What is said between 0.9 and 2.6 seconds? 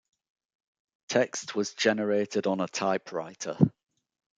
Text was generated on